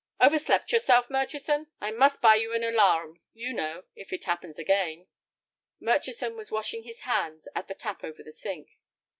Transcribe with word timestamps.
"Overslept 0.19 0.71
yourself, 0.71 1.11
Murchison? 1.11 1.67
I 1.79 1.91
must 1.91 2.21
buy 2.23 2.33
you 2.33 2.53
an 2.55 2.63
alarum, 2.63 3.21
you 3.33 3.53
know, 3.53 3.83
if 3.93 4.11
it 4.11 4.23
happens 4.23 4.57
again." 4.57 5.05
Murchison 5.79 6.35
was 6.35 6.49
washing 6.49 6.81
his 6.81 7.01
hands 7.01 7.47
at 7.53 7.67
the 7.67 7.75
tap 7.75 8.03
over 8.03 8.23
the 8.23 8.33
sink. 8.33 8.79